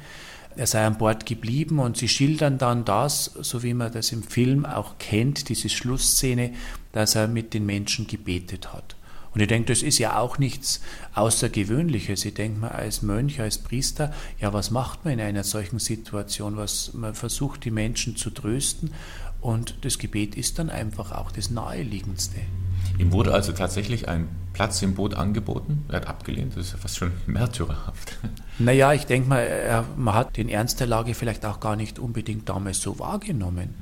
[0.56, 4.22] Er sei an Bord geblieben und sie schildern dann das, so wie man das im
[4.22, 6.52] Film auch kennt, diese Schlussszene,
[6.92, 8.96] dass er mit den Menschen gebetet hat.
[9.32, 10.80] Und ich denke, das ist ja auch nichts
[11.14, 12.24] Außergewöhnliches.
[12.24, 16.56] Ich denke mal, als Mönch, als Priester, ja, was macht man in einer solchen Situation?
[16.56, 18.92] Was, man versucht, die Menschen zu trösten
[19.40, 22.40] und das Gebet ist dann einfach auch das Naheliegendste.
[23.00, 25.86] Ihm wurde also tatsächlich ein Platz im Boot angeboten.
[25.88, 26.54] Er hat abgelehnt.
[26.54, 28.18] Das ist ja fast schon märtyrerhaft.
[28.58, 31.98] Naja, ich denke mal, er, man hat den Ernst der Lage vielleicht auch gar nicht
[31.98, 33.74] unbedingt damals so wahrgenommen.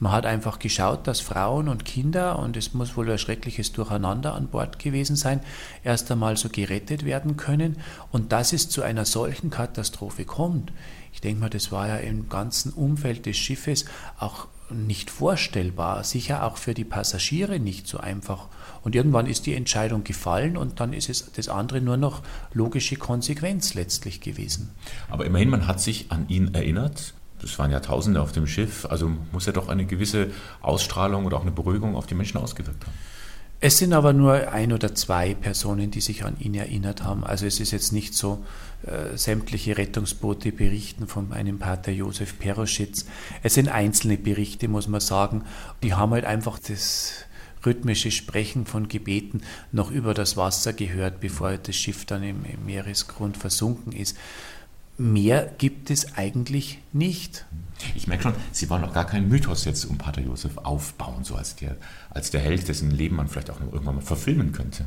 [0.00, 4.34] Man hat einfach geschaut, dass Frauen und Kinder, und es muss wohl ein schreckliches Durcheinander
[4.34, 5.40] an Bord gewesen sein,
[5.84, 7.76] erst einmal so gerettet werden können.
[8.10, 10.72] Und dass es zu einer solchen Katastrophe kommt,
[11.12, 13.84] ich denke mal, das war ja im ganzen Umfeld des Schiffes
[14.18, 18.48] auch nicht vorstellbar, sicher auch für die Passagiere nicht so einfach.
[18.82, 22.96] Und irgendwann ist die Entscheidung gefallen und dann ist es das andere nur noch logische
[22.96, 24.70] Konsequenz letztlich gewesen.
[25.08, 27.14] Aber immerhin, man hat sich an ihn erinnert.
[27.40, 30.30] Das waren ja Tausende auf dem Schiff, also muss er doch eine gewisse
[30.62, 32.94] Ausstrahlung oder auch eine Beruhigung auf die Menschen ausgewirkt haben.
[33.58, 37.24] Es sind aber nur ein oder zwei Personen, die sich an ihn erinnert haben.
[37.24, 38.44] Also es ist jetzt nicht so,
[38.86, 43.06] äh, sämtliche Rettungsboote berichten von einem Pater Josef Peroschitz.
[43.42, 45.44] Es sind einzelne Berichte, muss man sagen.
[45.82, 47.24] Die haben halt einfach das
[47.64, 49.40] rhythmische Sprechen von Gebeten
[49.72, 54.16] noch über das Wasser gehört, bevor das Schiff dann im, im Meeresgrund versunken ist.
[54.98, 57.44] Mehr gibt es eigentlich nicht.
[57.94, 61.34] Ich merke schon, Sie wollen noch gar keinen Mythos jetzt um Pater Josef aufbauen, so
[61.34, 61.76] als der,
[62.10, 64.86] als der Held, dessen Leben man vielleicht auch irgendwann mal verfilmen könnte.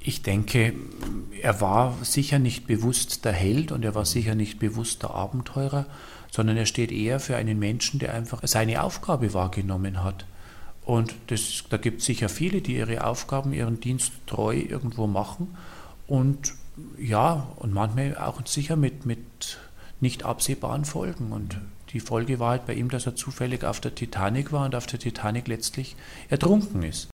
[0.00, 0.74] Ich denke,
[1.40, 5.86] er war sicher nicht bewusst der Held und er war sicher nicht bewusst der Abenteurer,
[6.30, 10.26] sondern er steht eher für einen Menschen, der einfach seine Aufgabe wahrgenommen hat.
[10.84, 15.56] Und das, da gibt es sicher viele, die ihre Aufgaben, ihren Dienst treu irgendwo machen
[16.06, 16.52] und
[16.98, 19.58] ja, und manchmal auch sicher mit, mit
[20.00, 21.32] nicht absehbaren Folgen.
[21.32, 21.58] Und
[21.92, 24.86] die Folge war halt bei ihm, dass er zufällig auf der Titanic war und auf
[24.86, 25.96] der Titanic letztlich
[26.28, 27.10] ertrunken ist.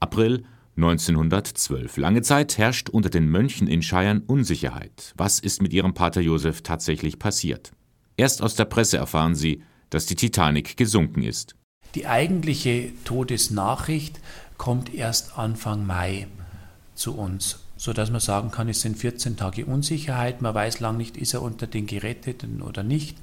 [0.00, 0.44] April
[0.76, 1.96] 1912.
[1.98, 5.14] Lange Zeit herrscht unter den Mönchen in Scheiern Unsicherheit.
[5.16, 7.72] Was ist mit ihrem Pater Josef tatsächlich passiert?
[8.16, 11.54] Erst aus der Presse erfahren sie, dass die Titanic gesunken ist.
[11.94, 14.20] Die eigentliche Todesnachricht
[14.58, 16.26] kommt erst Anfang Mai
[16.96, 21.16] zu uns, sodass man sagen kann, es sind 14 Tage Unsicherheit, man weiß lang nicht,
[21.16, 23.16] ist er unter den Geretteten oder nicht.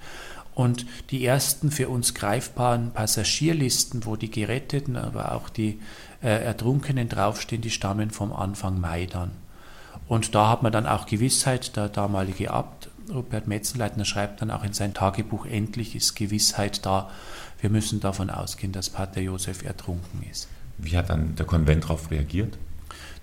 [0.54, 5.80] Und die ersten für uns greifbaren Passagierlisten, wo die Geretteten, aber auch die
[6.22, 9.32] äh, Ertrunkenen draufstehen, die stammen vom Anfang Mai dann.
[10.08, 14.64] Und da hat man dann auch Gewissheit, der damalige Abt, Rupert Metzenleitner, schreibt dann auch
[14.64, 17.10] in sein Tagebuch, endlich ist Gewissheit da,
[17.62, 20.50] wir müssen davon ausgehen, dass Pater Josef ertrunken ist.
[20.78, 22.58] Wie hat dann der Konvent darauf reagiert?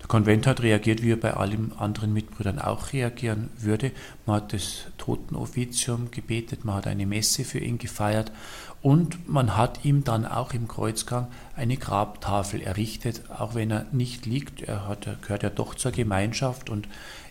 [0.01, 3.93] Der Konvent hat reagiert, wie er bei allen anderen Mitbrüdern auch reagieren würde.
[4.27, 8.33] Man hat das Totenoffizium gebetet, man hat eine Messe für ihn gefeiert
[8.81, 11.27] und man hat ihm dann auch im Kreuzgang
[11.57, 14.63] eine Grabtafel errichtet, auch wenn er nicht liegt.
[14.63, 16.89] Er, hat, er gehört ja doch zur Gemeinschaft und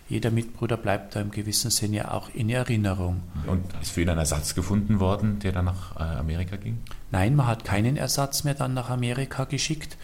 [0.08, 3.22] jeder Mitbruder bleibt da im gewissen Sinne auch in Erinnerung.
[3.46, 6.78] Und ist für ihn ein Ersatz gefunden worden, der dann nach äh, Amerika ging?
[7.10, 9.98] Nein, man hat keinen Ersatz mehr dann nach Amerika geschickt.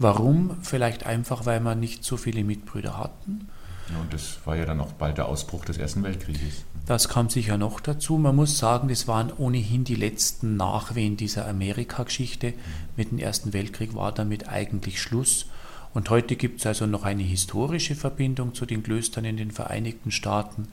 [0.00, 0.56] Warum?
[0.62, 3.48] Vielleicht einfach, weil wir nicht so viele Mitbrüder hatten.
[3.90, 6.64] Ja, und das war ja dann auch bald der Ausbruch des Ersten Weltkrieges.
[6.86, 8.16] Das kam sicher noch dazu.
[8.16, 12.54] Man muss sagen, das waren ohnehin die letzten Nachwehen dieser Amerika-Geschichte.
[12.96, 15.46] Mit dem Ersten Weltkrieg war damit eigentlich Schluss.
[15.92, 20.12] Und heute gibt es also noch eine historische Verbindung zu den Klöstern in den Vereinigten
[20.12, 20.68] Staaten.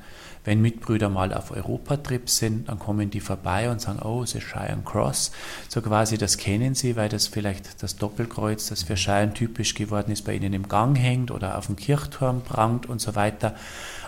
[0.47, 4.81] Wenn Mitbrüder mal auf Europatrip sind, dann kommen die vorbei und sagen, oh, the Cheyenne
[4.85, 5.33] Cross.
[5.67, 10.09] So quasi, das kennen sie, weil das vielleicht das Doppelkreuz, das für Cheyenne typisch geworden
[10.09, 13.55] ist, bei ihnen im Gang hängt oder auf dem Kirchturm prangt und so weiter.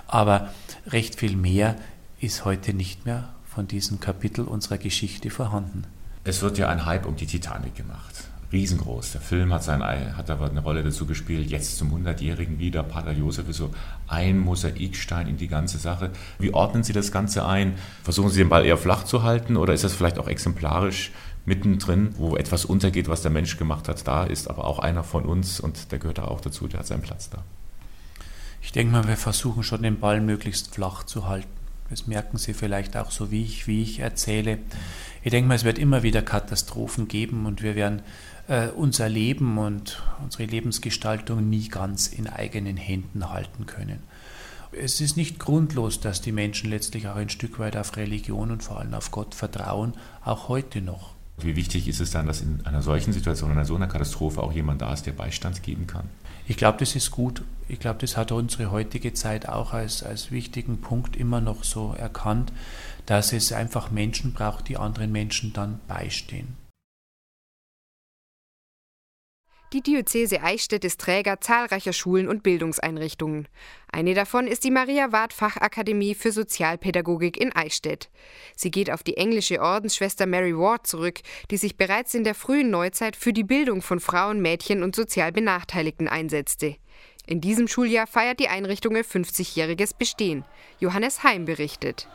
[0.08, 0.54] Aber
[0.88, 1.76] recht viel mehr
[2.22, 5.84] ist heute nicht mehr von diesem Kapitel unserer Geschichte vorhanden.
[6.24, 9.12] Es wird ja ein Hype um die Titanic gemacht riesengroß.
[9.12, 12.84] Der Film hat, sein, hat aber eine Rolle dazu gespielt, jetzt zum 100-Jährigen wieder.
[12.84, 13.72] Pater Josef ist so
[14.08, 16.12] ein Mosaikstein in die ganze Sache.
[16.40, 17.76] Wie ordnen Sie das Ganze ein?
[18.04, 21.12] Versuchen Sie den Ball eher flach zu halten oder ist das vielleicht auch exemplarisch
[21.46, 24.08] mittendrin, wo etwas untergeht, was der Mensch gemacht hat?
[24.08, 26.88] Da ist aber auch einer von uns und der gehört da auch dazu, der hat
[26.88, 27.44] seinen Platz da.
[28.62, 31.48] Ich denke mal, wir versuchen schon den Ball möglichst flach zu halten.
[31.90, 34.60] Das merken Sie vielleicht auch so, wie ich, wie ich erzähle.
[35.24, 38.04] Ich denke mal, es wird immer wieder Katastrophen geben und wir werden
[38.76, 44.00] unser Leben und unsere Lebensgestaltung nie ganz in eigenen Händen halten können.
[44.72, 48.64] Es ist nicht grundlos, dass die Menschen letztlich auch ein Stück weit auf Religion und
[48.64, 51.16] vor allem auf Gott vertrauen, auch heute noch.
[51.38, 54.44] Wie wichtig ist es dann, dass in einer solchen Situation, in einer so einer Katastrophe
[54.44, 56.10] auch jemand da ist, der Beistand geben kann?
[56.48, 57.44] Ich glaube, das ist gut.
[57.68, 61.94] Ich glaube, das hat unsere heutige Zeit auch als, als wichtigen Punkt immer noch so
[61.98, 62.52] erkannt,
[63.06, 66.58] dass es einfach Menschen braucht, die anderen Menschen dann beistehen.
[69.72, 73.48] Die Diözese Eichstätt ist Träger zahlreicher Schulen und Bildungseinrichtungen.
[73.92, 78.10] Eine davon ist die Maria Ward Fachakademie für Sozialpädagogik in Eichstätt.
[78.56, 81.20] Sie geht auf die englische Ordensschwester Mary Ward zurück,
[81.52, 85.32] die sich bereits in der frühen Neuzeit für die Bildung von Frauen, Mädchen und sozial
[85.32, 86.76] Benachteiligten einsetzte.
[87.28, 90.46] In diesem Schuljahr feiert die Einrichtung ihr 50-jähriges Bestehen.
[90.80, 92.08] Johannes Heim berichtet.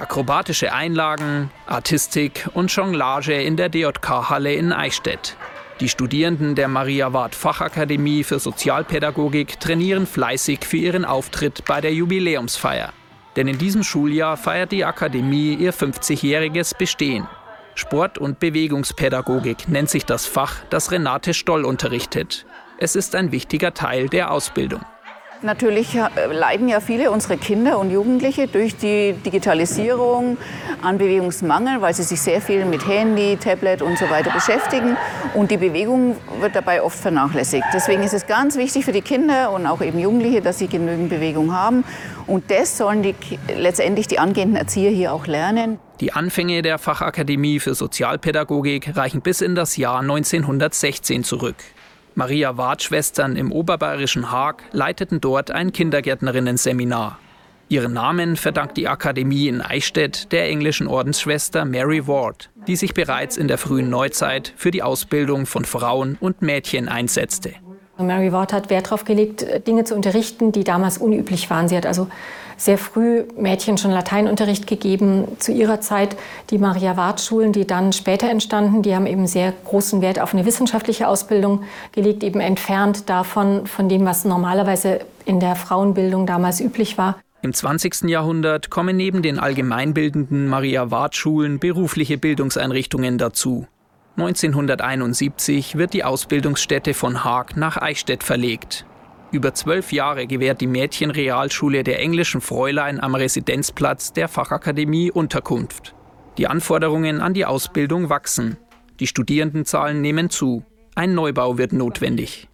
[0.00, 5.36] Akrobatische Einlagen, Artistik und Jonglage in der DJK-Halle in Eichstätt.
[5.80, 11.94] Die Studierenden der Maria Ward Fachakademie für Sozialpädagogik trainieren fleißig für ihren Auftritt bei der
[11.94, 12.92] Jubiläumsfeier.
[13.34, 17.26] Denn in diesem Schuljahr feiert die Akademie ihr 50-jähriges Bestehen.
[17.74, 22.44] Sport- und Bewegungspädagogik nennt sich das Fach, das Renate Stoll unterrichtet.
[22.76, 24.84] Es ist ein wichtiger Teil der Ausbildung.
[25.42, 30.36] Natürlich äh, leiden ja viele unserer Kinder und Jugendliche durch die Digitalisierung
[30.82, 34.98] an Bewegungsmangel, weil sie sich sehr viel mit Handy, Tablet und so weiter beschäftigen.
[35.34, 37.64] Und die Bewegung wird dabei oft vernachlässigt.
[37.72, 41.08] Deswegen ist es ganz wichtig für die Kinder und auch eben Jugendliche, dass sie genügend
[41.08, 41.84] Bewegung haben.
[42.26, 43.14] Und das sollen die,
[43.56, 45.78] letztendlich die angehenden Erzieher hier auch lernen.
[46.00, 51.56] Die Anfänge der Fachakademie für Sozialpädagogik reichen bis in das Jahr 1916 zurück.
[52.14, 57.18] Maria Ward-Schwestern im oberbayerischen Haag leiteten dort ein Kindergärtnerinnen-Seminar.
[57.68, 63.36] Ihren Namen verdankt die Akademie in Eichstätt der englischen Ordensschwester Mary Ward, die sich bereits
[63.36, 67.54] in der frühen Neuzeit für die Ausbildung von Frauen und Mädchen einsetzte.
[68.02, 71.68] Mary Ward hat Wert darauf gelegt, Dinge zu unterrichten, die damals unüblich waren.
[71.68, 72.08] Sie hat also
[72.56, 75.26] sehr früh Mädchen schon Lateinunterricht gegeben.
[75.38, 76.16] Zu ihrer Zeit
[76.50, 81.08] die Maria-Ward-Schulen, die dann später entstanden, die haben eben sehr großen Wert auf eine wissenschaftliche
[81.08, 87.18] Ausbildung gelegt, eben entfernt davon, von dem, was normalerweise in der Frauenbildung damals üblich war.
[87.42, 88.02] Im 20.
[88.10, 93.66] Jahrhundert kommen neben den allgemeinbildenden Maria-Ward-Schulen berufliche Bildungseinrichtungen dazu.
[94.20, 98.84] 1971 wird die Ausbildungsstätte von Haag nach Eichstätt verlegt.
[99.32, 105.94] Über zwölf Jahre gewährt die Mädchenrealschule der englischen Fräulein am Residenzplatz der Fachakademie Unterkunft.
[106.36, 108.58] Die Anforderungen an die Ausbildung wachsen.
[108.98, 110.64] Die Studierendenzahlen nehmen zu.
[110.94, 112.49] Ein Neubau wird notwendig.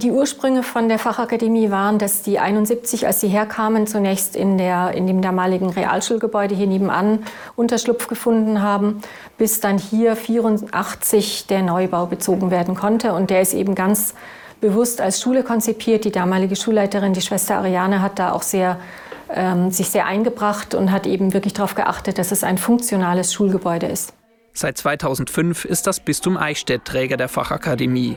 [0.00, 4.92] Die Ursprünge von der Fachakademie waren, dass die 71, als sie herkamen, zunächst in, der,
[4.92, 7.18] in dem damaligen Realschulgebäude hier nebenan
[7.54, 9.02] Unterschlupf gefunden haben,
[9.36, 13.12] bis dann hier 84 der Neubau bezogen werden konnte.
[13.12, 14.14] Und der ist eben ganz
[14.62, 16.06] bewusst als Schule konzipiert.
[16.06, 18.80] Die damalige Schulleiterin, die Schwester Ariane, hat da auch sehr,
[19.28, 23.88] ähm, sich sehr eingebracht und hat eben wirklich darauf geachtet, dass es ein funktionales Schulgebäude
[23.88, 24.14] ist.
[24.54, 28.16] Seit 2005 ist das Bistum Eichstätt Träger der Fachakademie.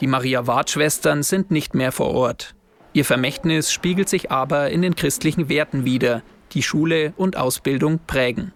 [0.00, 2.54] Die Maria-Ward-Schwestern sind nicht mehr vor Ort.
[2.92, 8.52] Ihr Vermächtnis spiegelt sich aber in den christlichen Werten wider, die Schule und Ausbildung prägen.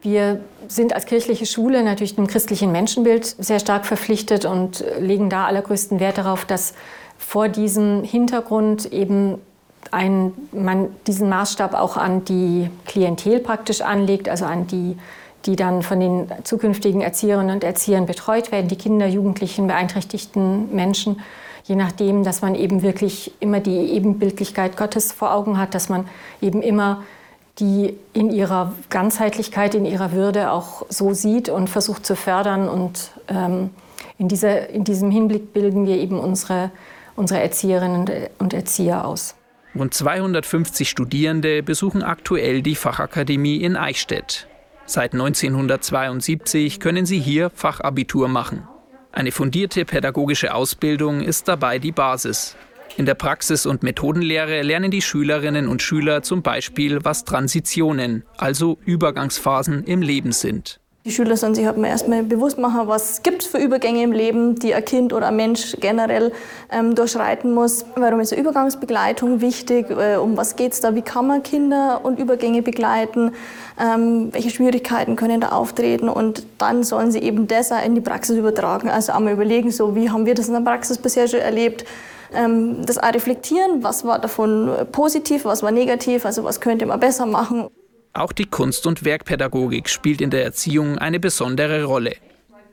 [0.00, 5.46] Wir sind als kirchliche Schule natürlich dem christlichen Menschenbild sehr stark verpflichtet und legen da
[5.46, 6.74] allergrößten Wert darauf, dass
[7.18, 9.38] vor diesem Hintergrund eben
[9.90, 14.96] ein, man diesen Maßstab auch an die Klientel praktisch anlegt, also an die
[15.46, 21.20] die dann von den zukünftigen Erzieherinnen und Erziehern betreut werden, die Kinder, Jugendlichen, beeinträchtigten Menschen,
[21.64, 26.08] je nachdem, dass man eben wirklich immer die Ebenbildlichkeit Gottes vor Augen hat, dass man
[26.40, 27.02] eben immer
[27.58, 32.68] die in ihrer Ganzheitlichkeit, in ihrer Würde auch so sieht und versucht zu fördern.
[32.68, 33.70] Und ähm,
[34.18, 36.70] in, dieser, in diesem Hinblick bilden wir eben unsere,
[37.14, 39.34] unsere Erzieherinnen und Erzieher aus.
[39.74, 44.46] Rund 250 Studierende besuchen aktuell die Fachakademie in Eichstätt.
[44.86, 48.68] Seit 1972 können sie hier Fachabitur machen.
[49.10, 52.56] Eine fundierte pädagogische Ausbildung ist dabei die Basis.
[52.96, 58.78] In der Praxis- und Methodenlehre lernen die Schülerinnen und Schüler zum Beispiel, was Transitionen, also
[58.84, 60.80] Übergangsphasen im Leben sind.
[61.06, 64.10] Die Schüler sollen sich halt mal erstmal bewusst machen, was gibt es für Übergänge im
[64.10, 66.32] Leben, die ein Kind oder ein Mensch generell
[66.68, 67.84] ähm, durchschreiten muss.
[67.94, 69.88] Warum ist eine Übergangsbegleitung wichtig?
[69.88, 70.96] Äh, um was geht es da?
[70.96, 73.30] Wie kann man Kinder und Übergänge begleiten?
[73.80, 76.08] Ähm, welche Schwierigkeiten können da auftreten?
[76.08, 78.90] Und dann sollen sie eben das in die Praxis übertragen.
[78.90, 81.84] Also einmal überlegen, so wie haben wir das in der Praxis bisher schon erlebt?
[82.34, 86.98] Ähm, das auch reflektieren, was war davon positiv, was war negativ, also was könnte man
[86.98, 87.68] besser machen.
[88.16, 92.16] Auch die Kunst- und Werkpädagogik spielt in der Erziehung eine besondere Rolle.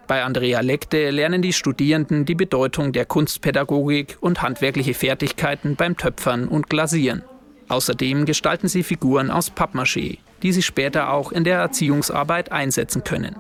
[0.08, 6.48] Bei Andrea Lekte lernen die Studierenden die Bedeutung der Kunstpädagogik und handwerkliche Fertigkeiten beim Töpfern
[6.48, 7.24] und Glasieren.
[7.68, 13.36] Außerdem gestalten sie Figuren aus Pappmaché, die sie später auch in der Erziehungsarbeit einsetzen können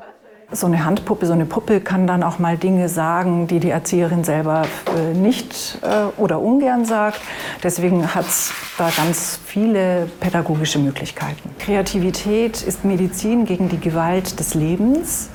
[0.53, 4.23] so eine Handpuppe, so eine Puppe kann dann auch mal Dinge sagen, die die Erzieherin
[4.23, 4.63] selber
[4.97, 7.19] äh, nicht äh, oder ungern sagt.
[7.63, 11.49] Deswegen hat es da ganz viele pädagogische Möglichkeiten.
[11.59, 15.29] Kreativität ist Medizin gegen die Gewalt des Lebens.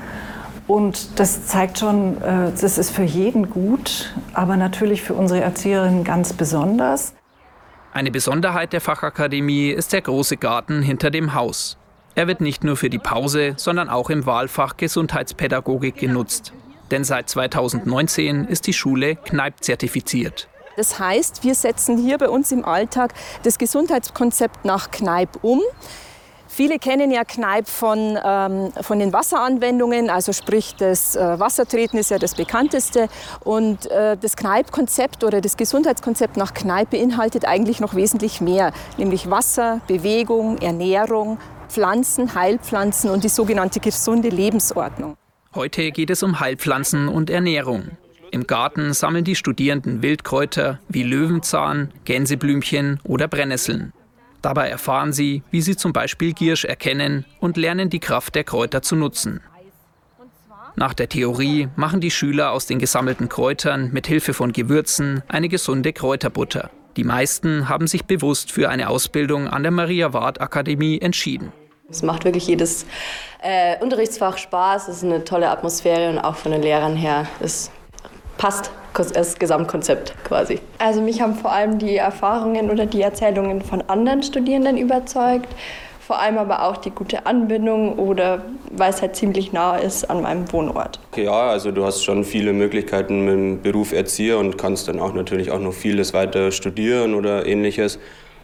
[0.66, 6.04] Und das zeigt schon, äh, das ist für jeden gut, aber natürlich für unsere Erzieherinnen
[6.04, 7.14] ganz besonders.
[7.92, 11.77] Eine Besonderheit der Fachakademie ist der große Garten hinter dem Haus.
[12.18, 16.52] Er wird nicht nur für die Pause, sondern auch im Wahlfach Gesundheitspädagogik genutzt.
[16.90, 20.48] Denn seit 2019 ist die Schule Kneipp zertifiziert.
[20.76, 25.60] Das heißt, wir setzen hier bei uns im Alltag das Gesundheitskonzept nach Kneipp um.
[26.48, 32.10] Viele kennen ja Kneipp von, ähm, von den Wasseranwendungen, also sprich das äh, Wassertreten ist
[32.10, 33.08] ja das bekannteste.
[33.44, 39.30] Und äh, das Kneipp-Konzept oder das Gesundheitskonzept nach Kneipp beinhaltet eigentlich noch wesentlich mehr, nämlich
[39.30, 45.16] Wasser, Bewegung, Ernährung, Pflanzen, Heilpflanzen und die sogenannte gesunde Lebensordnung.
[45.54, 47.90] Heute geht es um Heilpflanzen und Ernährung.
[48.30, 53.92] Im Garten sammeln die Studierenden Wildkräuter wie Löwenzahn, Gänseblümchen oder Brennnesseln.
[54.42, 58.82] Dabei erfahren sie, wie sie zum Beispiel Giersch erkennen und lernen die Kraft der Kräuter
[58.82, 59.40] zu nutzen.
[60.76, 65.48] Nach der Theorie machen die Schüler aus den gesammelten Kräutern mit Hilfe von Gewürzen eine
[65.48, 66.70] gesunde Kräuterbutter.
[66.96, 71.52] Die meisten haben sich bewusst für eine Ausbildung an der Maria Ward Akademie entschieden.
[71.90, 72.86] Es macht wirklich jedes
[73.42, 77.70] äh, Unterrichtsfach Spaß, es ist eine tolle Atmosphäre und auch von den Lehrern her, es
[78.36, 78.70] passt
[79.14, 80.60] das Gesamtkonzept quasi.
[80.78, 85.54] Also mich haben vor allem die Erfahrungen oder die Erzählungen von anderen Studierenden überzeugt
[86.08, 90.22] vor allem aber auch die gute Anbindung oder weil es halt ziemlich nah ist an
[90.22, 91.00] meinem Wohnort.
[91.14, 95.12] Ja, also du hast schon viele Möglichkeiten mit dem Beruf Erzieher und kannst dann auch
[95.12, 97.98] natürlich auch noch vieles weiter studieren oder ähnliches.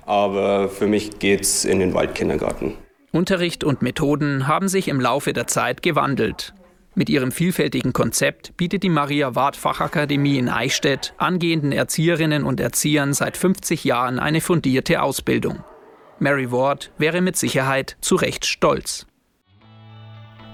[0.04, 2.74] Aber für mich geht's in den Waldkindergarten.
[3.14, 6.52] Unterricht und Methoden haben sich im Laufe der Zeit gewandelt.
[6.96, 13.14] Mit ihrem vielfältigen Konzept bietet die Maria Ward Fachakademie in Eichstätt angehenden Erzieherinnen und Erziehern
[13.14, 15.62] seit 50 Jahren eine fundierte Ausbildung.
[16.18, 19.06] Mary Ward wäre mit Sicherheit zu Recht stolz.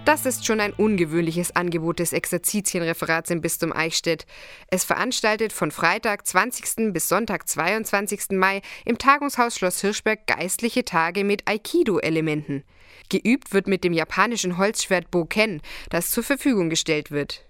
[0.06, 4.24] Das ist schon ein ungewöhnliches Angebot des Exerzitienreferats im Bistum Eichstätt.
[4.68, 6.92] Es veranstaltet von Freitag 20.
[6.92, 8.30] bis Sonntag 22.
[8.30, 12.64] Mai im Tagungshaus Schloss Hirschberg geistliche Tage mit Aikido-Elementen.
[13.10, 17.44] Geübt wird mit dem japanischen Holzschwert Boken, das zur Verfügung gestellt wird.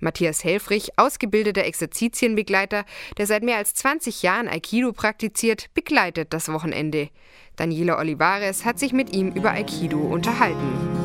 [0.00, 2.84] Matthias Helfrich, ausgebildeter Exerzitienbegleiter,
[3.16, 7.08] der seit mehr als 20 Jahren Aikido praktiziert, begleitet das Wochenende.
[7.56, 11.03] Daniela Olivares hat sich mit ihm über Aikido unterhalten.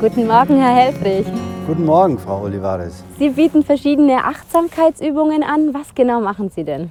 [0.00, 1.26] Guten Morgen, Herr Helfrich.
[1.66, 3.04] Guten Morgen, Frau Olivares.
[3.18, 5.74] Sie bieten verschiedene Achtsamkeitsübungen an.
[5.74, 6.90] Was genau machen Sie denn?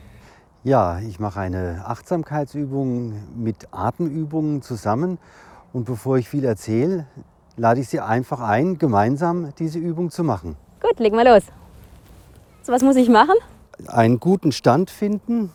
[0.63, 5.17] Ja, ich mache eine Achtsamkeitsübung mit Atemübungen zusammen.
[5.73, 7.07] Und bevor ich viel erzähle,
[7.57, 10.55] lade ich Sie einfach ein, gemeinsam diese Übung zu machen.
[10.79, 11.41] Gut, legen wir los.
[12.61, 13.37] So, was muss ich machen?
[13.87, 15.51] Einen guten Stand finden,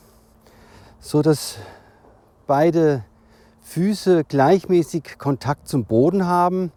[0.98, 1.59] so dass
[2.48, 3.05] beide
[3.61, 6.72] Füße gleichmäßig Kontakt zum Boden haben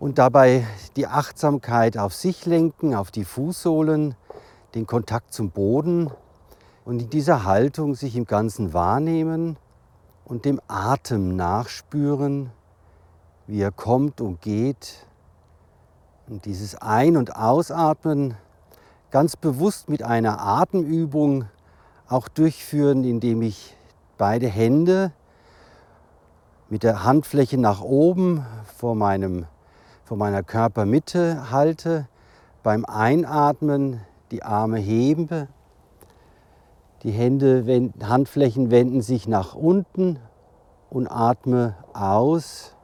[0.00, 4.14] und dabei die Achtsamkeit auf sich lenken, auf die Fußsohlen,
[4.74, 6.10] den Kontakt zum Boden
[6.84, 9.56] und in dieser Haltung sich im Ganzen wahrnehmen
[10.24, 12.50] und dem Atem nachspüren,
[13.46, 15.06] wie er kommt und geht.
[16.28, 18.36] Und dieses Ein- und Ausatmen
[19.10, 21.46] ganz bewusst mit einer Atemübung
[22.08, 23.74] auch durchführen, indem ich
[24.18, 25.12] beide Hände
[26.68, 28.44] mit der Handfläche nach oben
[28.76, 29.46] vor, meinem,
[30.08, 32.08] vor meiner Körpermitte halte,
[32.62, 34.00] beim Einatmen
[34.30, 35.48] die Arme hebe,
[37.02, 40.18] die Hände, Handflächen wenden sich nach unten
[40.88, 42.74] und atme aus.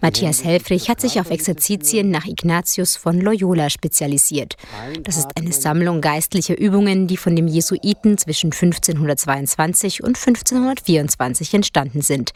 [0.00, 4.56] Matthias Helfrich hat sich auf Exerzitien nach Ignatius von Loyola spezialisiert.
[5.02, 12.02] Das ist eine Sammlung geistlicher Übungen, die von dem Jesuiten zwischen 1522 und 1524 entstanden
[12.02, 12.32] sind.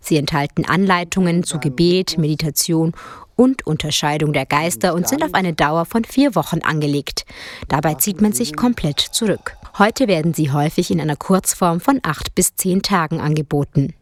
[0.00, 2.92] Sie enthalten Anleitungen zu Gebet, Meditation
[3.36, 7.24] und Unterscheidung der Geister und sind auf eine Dauer von vier Wochen angelegt.
[7.68, 9.56] Dabei zieht man sich komplett zurück.
[9.78, 13.94] Heute werden sie häufig in einer Kurzform von acht bis zehn Tagen angeboten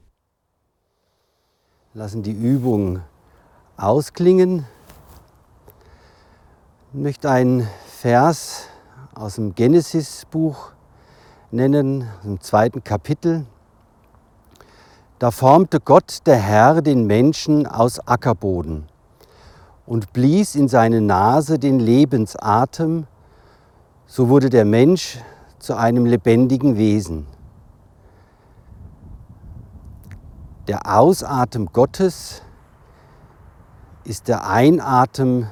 [1.97, 3.01] lassen die Übung
[3.79, 4.67] ausklingen.
[6.93, 8.67] Ich möchte einen Vers
[9.15, 10.73] aus dem Genesis-Buch
[11.51, 13.47] nennen, im zweiten Kapitel.
[15.19, 18.89] Da formte Gott, der Herr, den Menschen aus Ackerboden
[19.87, 23.07] und blies in seine Nase den Lebensatem,
[24.05, 25.19] so wurde der Mensch
[25.59, 27.27] zu einem lebendigen Wesen.
[30.69, 32.43] Der Ausatem Gottes
[34.03, 35.47] ist der Einatem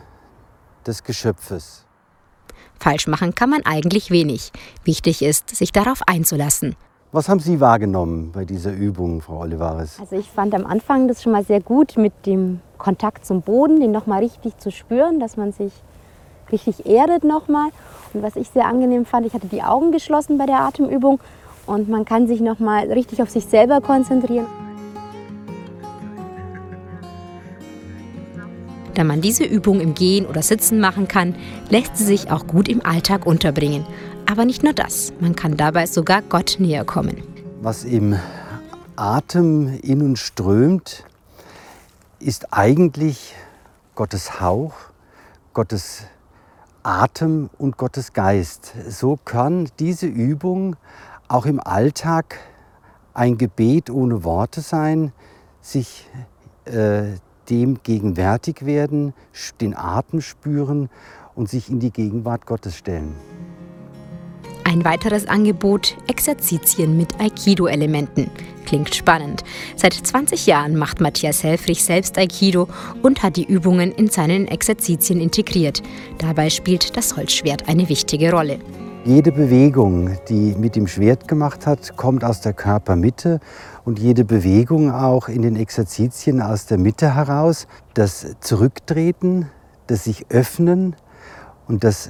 [0.84, 1.86] des Geschöpfes.
[2.80, 4.50] Falsch machen kann man eigentlich wenig.
[4.82, 6.74] Wichtig ist, sich darauf einzulassen.
[7.12, 10.00] Was haben Sie wahrgenommen bei dieser Übung, Frau Olivares?
[10.00, 13.78] Also ich fand am Anfang das schon mal sehr gut mit dem Kontakt zum Boden,
[13.78, 15.72] den nochmal richtig zu spüren, dass man sich
[16.50, 17.70] richtig erdet nochmal.
[18.14, 21.20] Und was ich sehr angenehm fand, ich hatte die Augen geschlossen bei der Atemübung
[21.66, 24.63] und man kann sich nochmal richtig auf sich selber konzentrieren.
[28.94, 31.34] Da man diese Übung im Gehen oder Sitzen machen kann,
[31.68, 33.84] lässt sie sich auch gut im Alltag unterbringen.
[34.30, 37.22] Aber nicht nur das, man kann dabei sogar Gott näher kommen.
[37.60, 38.16] Was im
[38.96, 41.04] Atem in uns strömt,
[42.20, 43.34] ist eigentlich
[43.96, 44.74] Gottes Hauch,
[45.52, 46.04] Gottes
[46.84, 48.74] Atem und Gottes Geist.
[48.88, 50.76] So kann diese Übung
[51.26, 52.38] auch im Alltag
[53.12, 55.12] ein Gebet ohne Worte sein,
[55.60, 56.08] sich
[56.66, 57.14] äh,
[57.50, 59.14] dem gegenwärtig werden,
[59.60, 60.88] den Atem spüren
[61.34, 63.14] und sich in die Gegenwart Gottes stellen.
[64.64, 68.30] Ein weiteres Angebot, Exerzitien mit Aikido-Elementen.
[68.64, 69.44] Klingt spannend.
[69.76, 72.66] Seit 20 Jahren macht Matthias Helfrich selbst Aikido
[73.02, 75.82] und hat die Übungen in seinen Exerzitien integriert.
[76.18, 78.58] Dabei spielt das Holzschwert eine wichtige Rolle.
[79.06, 83.38] Jede Bewegung, die mit dem Schwert gemacht hat, kommt aus der Körpermitte
[83.84, 87.66] und jede Bewegung auch in den Exerzitien aus der Mitte heraus.
[87.92, 89.50] Das Zurücktreten,
[89.88, 90.96] das sich öffnen
[91.68, 92.08] und das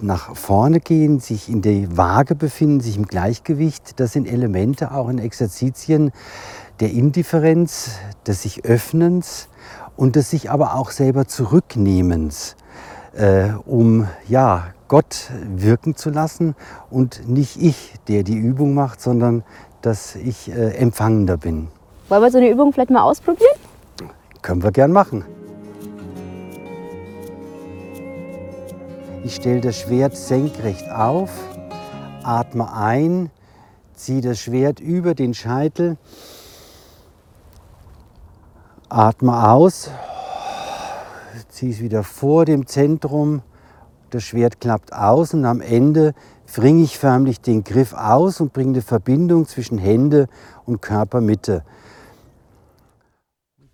[0.00, 5.08] nach vorne gehen, sich in der Waage befinden, sich im Gleichgewicht, das sind Elemente auch
[5.10, 6.10] in Exerzitien
[6.80, 7.92] der Indifferenz,
[8.26, 9.48] des sich Öffnens
[9.94, 12.56] und des sich aber auch selber Zurücknehmens,
[13.12, 16.54] äh, um ja, Gott wirken zu lassen
[16.90, 19.42] und nicht ich, der die Übung macht, sondern
[19.80, 21.68] dass ich äh, empfangender bin.
[22.10, 23.56] Wollen wir so eine Übung vielleicht mal ausprobieren?
[24.42, 25.24] Können wir gern machen.
[29.24, 31.30] Ich stelle das Schwert senkrecht auf,
[32.22, 33.30] atme ein,
[33.94, 35.96] ziehe das Schwert über den Scheitel,
[38.90, 39.90] atme aus,
[41.48, 43.40] ziehe es wieder vor dem Zentrum
[44.14, 46.14] das Schwert klappt aus und am Ende
[46.54, 50.28] bringe ich förmlich den Griff aus und bringe eine Verbindung zwischen Hände
[50.66, 51.64] und Körpermitte.